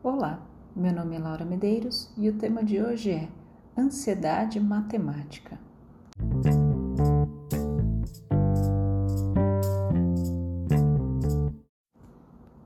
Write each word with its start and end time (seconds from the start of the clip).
Olá, 0.00 0.40
meu 0.76 0.92
nome 0.92 1.16
é 1.16 1.18
Laura 1.18 1.44
Medeiros 1.44 2.08
e 2.16 2.28
o 2.28 2.32
tema 2.34 2.62
de 2.62 2.80
hoje 2.80 3.10
é 3.10 3.28
Ansiedade 3.76 4.60
Matemática. 4.60 5.58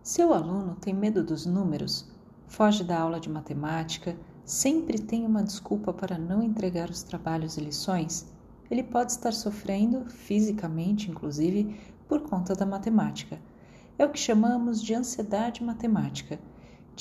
Seu 0.02 0.34
aluno 0.34 0.76
tem 0.78 0.92
medo 0.92 1.24
dos 1.24 1.46
números, 1.46 2.06
foge 2.46 2.84
da 2.84 3.00
aula 3.00 3.18
de 3.18 3.30
matemática, 3.30 4.14
sempre 4.44 4.98
tem 4.98 5.24
uma 5.24 5.42
desculpa 5.42 5.90
para 5.90 6.18
não 6.18 6.42
entregar 6.42 6.90
os 6.90 7.02
trabalhos 7.02 7.56
e 7.56 7.62
lições? 7.62 8.30
Ele 8.70 8.82
pode 8.82 9.12
estar 9.12 9.32
sofrendo, 9.32 10.04
fisicamente 10.04 11.10
inclusive, 11.10 11.80
por 12.06 12.20
conta 12.20 12.54
da 12.54 12.66
matemática. 12.66 13.40
É 13.98 14.04
o 14.04 14.10
que 14.10 14.18
chamamos 14.18 14.82
de 14.82 14.94
ansiedade 14.94 15.64
matemática. 15.64 16.38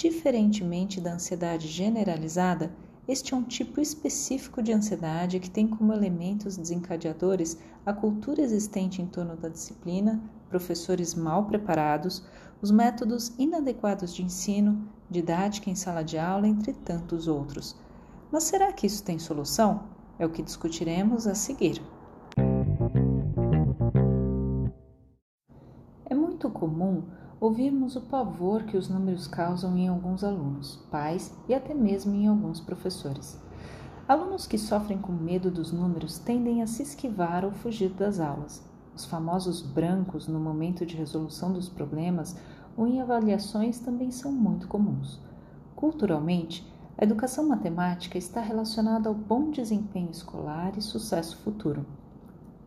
Diferentemente 0.01 0.99
da 0.99 1.13
ansiedade 1.13 1.67
generalizada, 1.67 2.73
este 3.07 3.35
é 3.35 3.37
um 3.37 3.43
tipo 3.43 3.79
específico 3.79 4.59
de 4.59 4.73
ansiedade 4.73 5.39
que 5.39 5.47
tem 5.47 5.67
como 5.67 5.93
elementos 5.93 6.57
desencadeadores 6.57 7.55
a 7.85 7.93
cultura 7.93 8.41
existente 8.41 8.99
em 8.99 9.05
torno 9.05 9.37
da 9.37 9.47
disciplina, 9.47 10.19
professores 10.49 11.13
mal 11.13 11.45
preparados, 11.45 12.25
os 12.63 12.71
métodos 12.71 13.31
inadequados 13.37 14.11
de 14.15 14.23
ensino, 14.23 14.89
didática 15.07 15.69
em 15.69 15.75
sala 15.75 16.01
de 16.03 16.17
aula, 16.17 16.47
entre 16.47 16.73
tantos 16.73 17.27
outros. 17.27 17.75
Mas 18.31 18.45
será 18.45 18.73
que 18.73 18.87
isso 18.87 19.03
tem 19.03 19.19
solução? 19.19 19.83
É 20.17 20.25
o 20.25 20.31
que 20.31 20.41
discutiremos 20.41 21.27
a 21.27 21.35
seguir. 21.35 21.79
É 26.09 26.15
muito 26.15 26.49
comum 26.49 27.03
ouvirmos 27.41 27.95
o 27.95 28.01
pavor 28.01 28.61
que 28.65 28.77
os 28.77 28.87
números 28.87 29.25
causam 29.25 29.75
em 29.75 29.87
alguns 29.87 30.23
alunos, 30.23 30.75
pais 30.91 31.35
e 31.49 31.55
até 31.55 31.73
mesmo 31.73 32.13
em 32.13 32.27
alguns 32.27 32.61
professores. 32.61 33.41
Alunos 34.07 34.45
que 34.45 34.59
sofrem 34.59 34.99
com 34.99 35.11
medo 35.11 35.49
dos 35.49 35.71
números 35.71 36.19
tendem 36.19 36.61
a 36.61 36.67
se 36.67 36.83
esquivar 36.83 37.43
ou 37.43 37.51
fugir 37.51 37.89
das 37.89 38.19
aulas. 38.19 38.63
Os 38.95 39.05
famosos 39.05 39.63
brancos 39.63 40.27
no 40.27 40.39
momento 40.39 40.85
de 40.85 40.95
resolução 40.95 41.51
dos 41.51 41.67
problemas 41.67 42.37
ou 42.77 42.85
em 42.85 43.01
avaliações 43.01 43.79
também 43.79 44.11
são 44.11 44.31
muito 44.31 44.67
comuns. 44.67 45.19
Culturalmente, 45.75 46.71
a 46.95 47.03
educação 47.03 47.47
matemática 47.47 48.19
está 48.19 48.39
relacionada 48.39 49.09
ao 49.09 49.15
bom 49.15 49.49
desempenho 49.49 50.11
escolar 50.11 50.73
e 50.77 50.81
sucesso 50.81 51.37
futuro. 51.37 51.87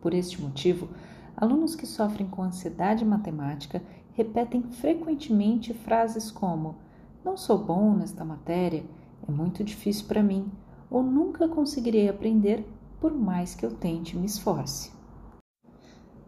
Por 0.01 0.13
este 0.13 0.41
motivo, 0.41 0.89
alunos 1.37 1.75
que 1.75 1.85
sofrem 1.85 2.27
com 2.27 2.43
ansiedade 2.43 3.05
matemática 3.05 3.81
repetem 4.15 4.63
frequentemente 4.63 5.73
frases 5.73 6.31
como: 6.31 6.75
Não 7.23 7.37
sou 7.37 7.57
bom 7.57 7.93
nesta 7.93 8.25
matéria, 8.25 8.83
é 9.27 9.31
muito 9.31 9.63
difícil 9.63 10.07
para 10.07 10.23
mim, 10.23 10.51
ou 10.89 11.03
nunca 11.03 11.47
conseguirei 11.47 12.09
aprender 12.09 12.65
por 12.99 13.13
mais 13.13 13.53
que 13.53 13.65
eu 13.65 13.71
tente 13.71 14.15
e 14.15 14.19
me 14.19 14.25
esforce. 14.25 14.91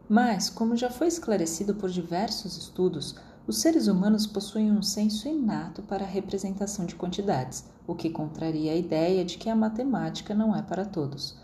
Mas, 0.10 0.50
como 0.50 0.76
já 0.76 0.90
foi 0.90 1.08
esclarecido 1.08 1.76
por 1.76 1.90
diversos 1.90 2.58
estudos, 2.58 3.16
os 3.46 3.60
seres 3.60 3.88
humanos 3.88 4.28
possuem 4.28 4.72
um 4.72 4.82
senso 4.82 5.28
inato 5.28 5.82
para 5.82 6.04
a 6.04 6.08
representação 6.08 6.86
de 6.86 6.96
quantidades, 6.96 7.66
o 7.86 7.96
que 7.96 8.10
contraria 8.10 8.74
a 8.74 8.76
ideia 8.76 9.24
de 9.24 9.38
que 9.38 9.50
a 9.50 9.56
matemática 9.56 10.34
não 10.36 10.56
é 10.56 10.62
para 10.62 10.86
todos. 10.86 11.38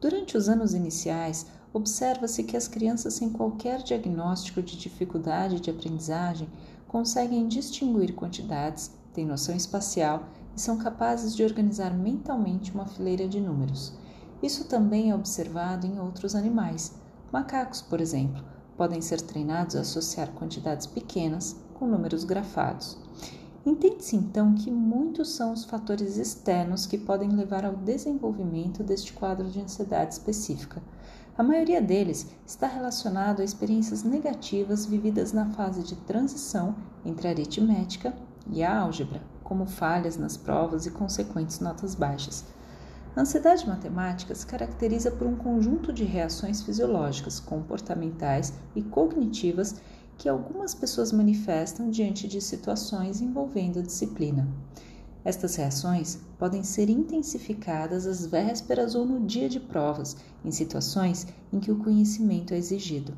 Durante 0.00 0.36
os 0.36 0.48
anos 0.48 0.74
iniciais, 0.74 1.46
observa-se 1.72 2.44
que 2.44 2.56
as 2.56 2.68
crianças 2.68 3.14
sem 3.14 3.30
qualquer 3.30 3.82
diagnóstico 3.82 4.62
de 4.62 4.76
dificuldade 4.76 5.60
de 5.60 5.70
aprendizagem 5.70 6.48
conseguem 6.86 7.48
distinguir 7.48 8.14
quantidades, 8.14 8.92
têm 9.14 9.24
noção 9.24 9.56
espacial 9.56 10.28
e 10.54 10.60
são 10.60 10.76
capazes 10.76 11.34
de 11.34 11.42
organizar 11.42 11.96
mentalmente 11.96 12.72
uma 12.72 12.86
fileira 12.86 13.26
de 13.26 13.40
números. 13.40 13.94
Isso 14.42 14.64
também 14.64 15.10
é 15.10 15.14
observado 15.14 15.86
em 15.86 15.98
outros 15.98 16.34
animais. 16.34 16.92
Macacos, 17.32 17.80
por 17.80 18.00
exemplo, 18.00 18.44
podem 18.76 19.00
ser 19.00 19.20
treinados 19.20 19.76
a 19.76 19.80
associar 19.80 20.32
quantidades 20.32 20.86
pequenas 20.86 21.56
com 21.74 21.86
números 21.86 22.24
grafados. 22.24 22.98
Entende-se 23.64 24.16
então 24.16 24.54
que 24.54 24.72
muitos 24.72 25.30
são 25.30 25.52
os 25.52 25.64
fatores 25.64 26.16
externos 26.16 26.84
que 26.84 26.98
podem 26.98 27.30
levar 27.30 27.64
ao 27.64 27.76
desenvolvimento 27.76 28.82
deste 28.82 29.12
quadro 29.12 29.48
de 29.48 29.60
ansiedade 29.60 30.14
específica. 30.14 30.82
A 31.36 31.42
maioria 31.42 31.80
deles 31.80 32.26
está 32.46 32.66
relacionado 32.66 33.40
a 33.40 33.44
experiências 33.44 34.02
negativas 34.02 34.84
vividas 34.84 35.32
na 35.32 35.46
fase 35.46 35.82
de 35.82 35.96
transição 35.96 36.74
entre 37.06 37.26
a 37.26 37.30
aritmética 37.30 38.14
e 38.50 38.62
a 38.62 38.78
álgebra, 38.78 39.22
como 39.42 39.64
falhas 39.64 40.18
nas 40.18 40.36
provas 40.36 40.84
e 40.84 40.90
consequentes 40.90 41.58
notas 41.58 41.94
baixas. 41.94 42.44
A 43.16 43.22
ansiedade 43.22 43.66
matemática 43.66 44.34
se 44.34 44.46
caracteriza 44.46 45.10
por 45.10 45.26
um 45.26 45.34
conjunto 45.34 45.90
de 45.90 46.04
reações 46.04 46.60
fisiológicas, 46.60 47.40
comportamentais 47.40 48.52
e 48.76 48.82
cognitivas 48.82 49.76
que 50.18 50.28
algumas 50.28 50.74
pessoas 50.74 51.12
manifestam 51.12 51.88
diante 51.88 52.28
de 52.28 52.42
situações 52.42 53.22
envolvendo 53.22 53.78
a 53.78 53.82
disciplina. 53.82 54.46
Estas 55.24 55.54
reações 55.54 56.18
podem 56.36 56.64
ser 56.64 56.90
intensificadas 56.90 58.06
às 58.06 58.26
vésperas 58.26 58.96
ou 58.96 59.06
no 59.06 59.24
dia 59.24 59.48
de 59.48 59.60
provas, 59.60 60.16
em 60.44 60.50
situações 60.50 61.28
em 61.52 61.60
que 61.60 61.70
o 61.70 61.78
conhecimento 61.78 62.52
é 62.52 62.58
exigido. 62.58 63.16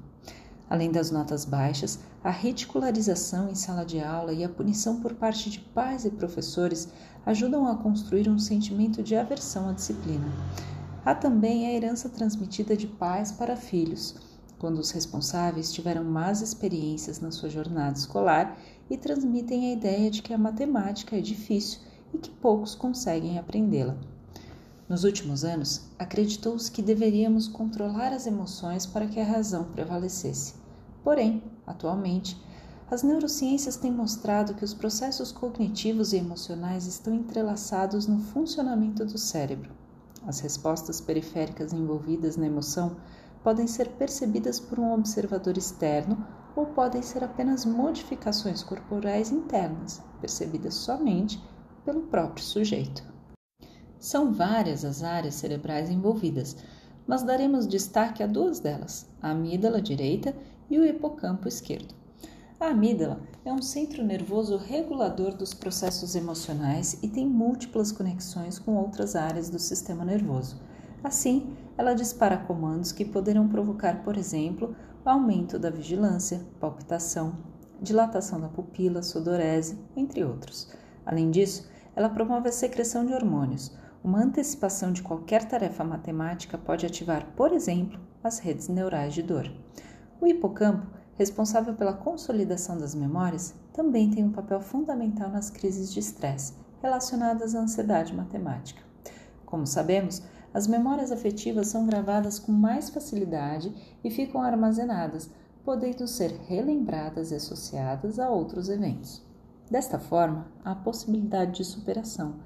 Além 0.68 0.90
das 0.90 1.10
notas 1.10 1.46
baixas, 1.46 2.00
a 2.22 2.30
reticularização 2.30 3.48
em 3.48 3.54
sala 3.54 3.86
de 3.86 4.00
aula 4.00 4.34
e 4.34 4.44
a 4.44 4.48
punição 4.50 5.00
por 5.00 5.14
parte 5.14 5.48
de 5.48 5.60
pais 5.60 6.04
e 6.04 6.10
professores 6.10 6.88
ajudam 7.24 7.66
a 7.66 7.76
construir 7.76 8.28
um 8.28 8.38
sentimento 8.38 9.02
de 9.02 9.16
aversão 9.16 9.70
à 9.70 9.72
disciplina. 9.72 10.26
Há 11.06 11.14
também 11.14 11.66
a 11.66 11.72
herança 11.72 12.10
transmitida 12.10 12.76
de 12.76 12.86
pais 12.86 13.32
para 13.32 13.56
filhos, 13.56 14.14
quando 14.58 14.78
os 14.78 14.90
responsáveis 14.90 15.72
tiveram 15.72 16.04
más 16.04 16.42
experiências 16.42 17.20
na 17.20 17.30
sua 17.30 17.48
jornada 17.48 17.98
escolar 17.98 18.58
e 18.90 18.96
transmitem 18.96 19.70
a 19.70 19.72
ideia 19.72 20.10
de 20.10 20.22
que 20.22 20.34
a 20.34 20.38
matemática 20.38 21.16
é 21.16 21.20
difícil 21.20 21.80
e 22.14 22.18
que 22.18 22.30
poucos 22.30 22.74
conseguem 22.74 23.38
aprendê-la. 23.38 23.96
Nos 24.88 25.02
últimos 25.02 25.44
anos, 25.44 25.82
acreditou-se 25.98 26.70
que 26.70 26.82
deveríamos 26.82 27.48
controlar 27.48 28.12
as 28.12 28.26
emoções 28.26 28.86
para 28.86 29.06
que 29.06 29.18
a 29.18 29.24
razão 29.24 29.64
prevalecesse. 29.64 30.54
Porém, 31.02 31.42
atualmente, 31.66 32.40
as 32.90 33.02
neurociências 33.02 33.76
têm 33.76 33.90
mostrado 33.90 34.54
que 34.54 34.64
os 34.64 34.74
processos 34.74 35.32
cognitivos 35.32 36.12
e 36.12 36.18
emocionais 36.18 36.86
estão 36.86 37.14
entrelaçados 37.14 38.06
no 38.06 38.20
funcionamento 38.20 39.04
do 39.04 39.18
cérebro. 39.18 39.72
As 40.26 40.40
respostas 40.40 41.00
periféricas 41.00 41.72
envolvidas 41.72 42.36
na 42.36 42.46
emoção 42.46 42.96
podem 43.42 43.66
ser 43.66 43.88
percebidas 43.92 44.60
por 44.60 44.78
um 44.78 44.92
observador 44.92 45.56
externo 45.56 46.26
ou 46.54 46.66
podem 46.66 47.02
ser 47.02 47.24
apenas 47.24 47.64
modificações 47.64 48.62
corporais 48.62 49.32
internas, 49.32 50.00
percebidas 50.20 50.74
somente 50.74 51.42
pelo 51.84 52.02
próprio 52.02 52.44
sujeito. 52.44 53.04
São 53.98 54.32
várias 54.32 54.84
as 54.84 55.02
áreas 55.02 55.34
cerebrais 55.34 55.90
envolvidas, 55.90 56.56
mas 57.06 57.22
daremos 57.22 57.66
destaque 57.66 58.22
a 58.22 58.26
duas 58.26 58.60
delas, 58.60 59.08
a 59.20 59.30
amígdala 59.30 59.80
direita 59.80 60.34
e 60.70 60.78
o 60.78 60.84
hipocampo 60.84 61.48
esquerdo. 61.48 61.94
A 62.58 62.68
amígdala 62.68 63.20
é 63.44 63.52
um 63.52 63.60
centro 63.60 64.02
nervoso 64.02 64.56
regulador 64.56 65.34
dos 65.34 65.52
processos 65.52 66.14
emocionais 66.14 66.98
e 67.02 67.08
tem 67.08 67.26
múltiplas 67.26 67.92
conexões 67.92 68.58
com 68.58 68.74
outras 68.76 69.16
áreas 69.16 69.50
do 69.50 69.58
sistema 69.58 70.04
nervoso. 70.04 70.60
Assim, 71.02 71.54
ela 71.76 71.94
dispara 71.94 72.38
comandos 72.38 72.92
que 72.92 73.04
poderão 73.04 73.48
provocar, 73.48 74.02
por 74.02 74.16
exemplo, 74.16 74.74
aumento 75.04 75.58
da 75.58 75.68
vigilância, 75.68 76.40
palpitação, 76.58 77.36
dilatação 77.80 78.40
da 78.40 78.48
pupila, 78.48 79.02
sudorese, 79.02 79.78
entre 79.94 80.24
outros. 80.24 80.70
Além 81.04 81.30
disso, 81.30 81.68
ela 81.96 82.08
promove 82.08 82.48
a 82.48 82.52
secreção 82.52 83.04
de 83.04 83.12
hormônios, 83.12 83.72
uma 84.02 84.22
antecipação 84.22 84.92
de 84.92 85.02
qualquer 85.02 85.48
tarefa 85.48 85.82
matemática 85.82 86.58
pode 86.58 86.84
ativar, 86.84 87.26
por 87.34 87.52
exemplo, 87.52 87.98
as 88.22 88.38
redes 88.38 88.68
neurais 88.68 89.14
de 89.14 89.22
dor. 89.22 89.50
O 90.20 90.26
hipocampo, 90.26 90.86
responsável 91.14 91.74
pela 91.74 91.94
consolidação 91.94 92.76
das 92.76 92.94
memórias, 92.94 93.54
também 93.72 94.10
tem 94.10 94.22
um 94.22 94.32
papel 94.32 94.60
fundamental 94.60 95.30
nas 95.30 95.48
crises 95.48 95.92
de 95.92 96.00
estresse 96.00 96.54
relacionadas 96.82 97.54
à 97.54 97.60
ansiedade 97.60 98.14
matemática. 98.14 98.82
Como 99.46 99.66
sabemos, 99.66 100.22
as 100.52 100.66
memórias 100.66 101.10
afetivas 101.10 101.68
são 101.68 101.86
gravadas 101.86 102.38
com 102.38 102.52
mais 102.52 102.90
facilidade 102.90 103.74
e 104.04 104.10
ficam 104.10 104.42
armazenadas, 104.42 105.30
podendo 105.64 106.06
ser 106.06 106.30
relembradas 106.46 107.30
e 107.30 107.36
associadas 107.36 108.18
a 108.18 108.28
outros 108.28 108.68
eventos. 108.68 109.24
Desta 109.70 109.98
forma, 109.98 110.46
há 110.64 110.74
possibilidade 110.74 111.52
de 111.52 111.64
superação, 111.64 112.36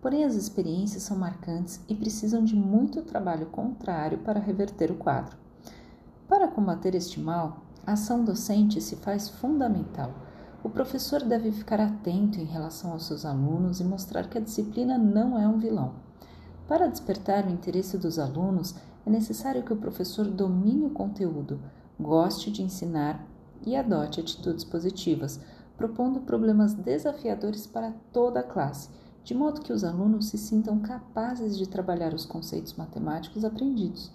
Porém, 0.00 0.24
as 0.24 0.34
experiências 0.34 1.02
são 1.02 1.16
marcantes 1.16 1.80
e 1.88 1.94
precisam 1.94 2.44
de 2.44 2.54
muito 2.54 3.02
trabalho 3.02 3.46
contrário 3.46 4.18
para 4.18 4.38
reverter 4.38 4.90
o 4.92 4.96
quadro. 4.96 5.36
Para 6.28 6.46
combater 6.46 6.94
este 6.94 7.18
mal, 7.18 7.62
a 7.84 7.92
ação 7.92 8.24
docente 8.24 8.80
se 8.80 8.96
faz 8.96 9.28
fundamental. 9.28 10.12
o 10.62 10.68
professor 10.68 11.22
deve 11.22 11.52
ficar 11.52 11.80
atento 11.80 12.40
em 12.40 12.44
relação 12.44 12.92
aos 12.92 13.06
seus 13.06 13.24
alunos 13.24 13.80
e 13.80 13.84
mostrar 13.84 14.28
que 14.28 14.36
a 14.36 14.40
disciplina 14.40 14.98
não 14.98 15.38
é 15.38 15.46
um 15.46 15.56
vilão. 15.56 15.94
Para 16.66 16.88
despertar 16.88 17.46
o 17.46 17.50
interesse 17.50 17.96
dos 17.96 18.18
alunos, 18.18 18.74
é 19.06 19.10
necessário 19.10 19.62
que 19.62 19.72
o 19.72 19.76
professor 19.76 20.26
domine 20.26 20.84
o 20.84 20.90
conteúdo, 20.90 21.60
goste 21.98 22.50
de 22.50 22.62
ensinar 22.62 23.24
e 23.64 23.76
adote 23.76 24.20
atitudes 24.20 24.64
positivas, 24.64 25.40
propondo 25.78 26.20
problemas 26.20 26.74
desafiadores 26.74 27.66
para 27.66 27.94
toda 28.12 28.40
a 28.40 28.42
classe, 28.42 28.90
de 29.22 29.32
modo 29.32 29.60
que 29.60 29.72
os 29.72 29.84
alunos 29.84 30.26
se 30.26 30.36
sintam 30.36 30.80
capazes 30.80 31.56
de 31.56 31.68
trabalhar 31.68 32.12
os 32.12 32.26
conceitos 32.26 32.74
matemáticos 32.74 33.44
aprendidos. 33.44 34.10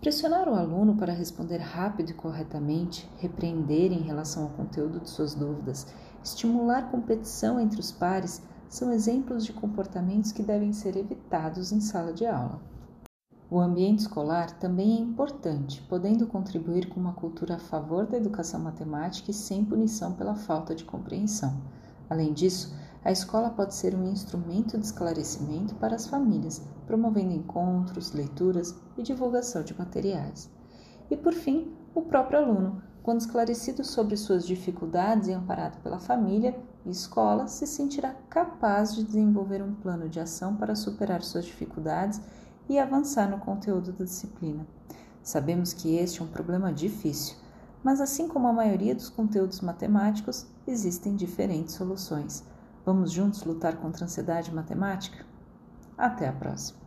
Pressionar 0.00 0.48
o 0.48 0.54
aluno 0.54 0.96
para 0.96 1.12
responder 1.12 1.58
rápido 1.58 2.10
e 2.10 2.14
corretamente, 2.14 3.08
repreender 3.18 3.92
em 3.92 4.02
relação 4.02 4.42
ao 4.42 4.50
conteúdo 4.50 5.00
de 5.00 5.08
suas 5.08 5.34
dúvidas, 5.34 5.86
estimular 6.22 6.90
competição 6.90 7.60
entre 7.60 7.80
os 7.80 7.92
pares 7.92 8.42
são 8.68 8.92
exemplos 8.92 9.44
de 9.44 9.52
comportamentos 9.52 10.32
que 10.32 10.42
devem 10.42 10.72
ser 10.72 10.96
evitados 10.96 11.72
em 11.72 11.80
sala 11.80 12.12
de 12.12 12.26
aula. 12.26 12.60
O 13.50 13.58
ambiente 13.58 14.00
escolar 14.00 14.50
também 14.58 14.98
é 14.98 15.00
importante, 15.00 15.80
podendo 15.88 16.26
contribuir 16.26 16.90
com 16.90 17.00
uma 17.00 17.14
cultura 17.14 17.54
a 17.54 17.58
favor 17.58 18.06
da 18.06 18.18
educação 18.18 18.60
matemática 18.60 19.30
e 19.30 19.34
sem 19.34 19.64
punição 19.64 20.12
pela 20.12 20.34
falta 20.34 20.74
de 20.74 20.84
compreensão. 20.84 21.58
Além 22.10 22.34
disso, 22.34 22.76
a 23.02 23.10
escola 23.10 23.48
pode 23.48 23.74
ser 23.74 23.94
um 23.94 24.06
instrumento 24.06 24.76
de 24.76 24.84
esclarecimento 24.84 25.74
para 25.76 25.96
as 25.96 26.06
famílias, 26.06 26.62
promovendo 26.86 27.32
encontros, 27.32 28.12
leituras 28.12 28.74
e 28.98 29.02
divulgação 29.02 29.62
de 29.62 29.78
materiais. 29.78 30.50
E 31.10 31.16
por 31.16 31.32
fim, 31.32 31.72
o 31.94 32.02
próprio 32.02 32.40
aluno, 32.40 32.82
quando 33.02 33.20
esclarecido 33.20 33.82
sobre 33.82 34.14
suas 34.18 34.46
dificuldades 34.46 35.26
e 35.26 35.32
amparado 35.32 35.78
pela 35.78 35.98
família 35.98 36.54
e 36.84 36.90
escola, 36.90 37.46
se 37.46 37.66
sentirá 37.66 38.14
capaz 38.28 38.94
de 38.94 39.04
desenvolver 39.04 39.62
um 39.62 39.72
plano 39.72 40.06
de 40.06 40.20
ação 40.20 40.54
para 40.54 40.74
superar 40.74 41.22
suas 41.22 41.46
dificuldades 41.46 42.20
e 42.68 42.78
avançar 42.78 43.28
no 43.28 43.38
conteúdo 43.38 43.92
da 43.92 44.04
disciplina. 44.04 44.66
Sabemos 45.22 45.72
que 45.72 45.96
este 45.96 46.20
é 46.20 46.24
um 46.24 46.28
problema 46.28 46.72
difícil, 46.72 47.36
mas 47.82 48.00
assim 48.00 48.28
como 48.28 48.48
a 48.48 48.52
maioria 48.52 48.94
dos 48.94 49.08
conteúdos 49.08 49.60
matemáticos, 49.60 50.46
existem 50.66 51.14
diferentes 51.14 51.74
soluções. 51.74 52.44
Vamos 52.84 53.12
juntos 53.12 53.44
lutar 53.44 53.76
contra 53.76 54.04
a 54.04 54.06
ansiedade 54.06 54.54
matemática? 54.54 55.24
Até 55.96 56.28
a 56.28 56.32
próxima! 56.32 56.78